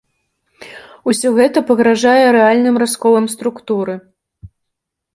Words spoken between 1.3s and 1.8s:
гэта